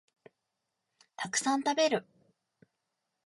[1.15, 2.07] たくさん食べる